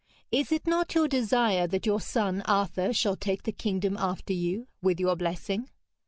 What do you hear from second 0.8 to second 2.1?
your desire that your